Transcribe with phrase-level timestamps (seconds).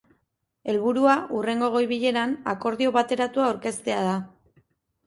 [0.71, 4.19] Helburua hurrengo goi-bileran akordio bateratua aurkeztea da.